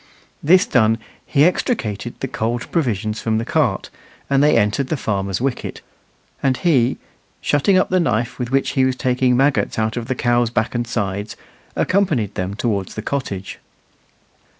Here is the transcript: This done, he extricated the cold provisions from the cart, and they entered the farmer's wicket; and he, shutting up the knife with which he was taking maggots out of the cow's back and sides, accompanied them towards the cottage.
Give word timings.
This 0.41 0.65
done, 0.65 0.97
he 1.27 1.45
extricated 1.45 2.19
the 2.21 2.27
cold 2.27 2.71
provisions 2.71 3.21
from 3.21 3.37
the 3.37 3.45
cart, 3.45 3.91
and 4.31 4.41
they 4.41 4.57
entered 4.57 4.87
the 4.87 4.97
farmer's 4.97 5.39
wicket; 5.39 5.81
and 6.41 6.57
he, 6.57 6.97
shutting 7.39 7.77
up 7.77 7.91
the 7.91 7.99
knife 7.99 8.39
with 8.39 8.49
which 8.49 8.71
he 8.71 8.83
was 8.83 8.95
taking 8.95 9.37
maggots 9.37 9.77
out 9.77 9.97
of 9.97 10.07
the 10.07 10.15
cow's 10.15 10.49
back 10.49 10.73
and 10.73 10.87
sides, 10.87 11.35
accompanied 11.75 12.33
them 12.33 12.55
towards 12.55 12.95
the 12.95 13.03
cottage. 13.03 13.59